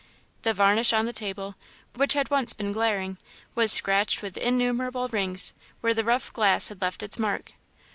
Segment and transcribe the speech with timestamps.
[0.41, 1.53] The varnish on the table,
[1.93, 3.17] which had once been glaring,
[3.53, 7.53] was scratched with innumerable rings, where the rough glass had left its mark.